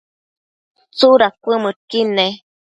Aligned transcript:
¿tsudad 0.97 1.33
cuëdmëdquid 1.43 2.07
ne? 2.17 2.27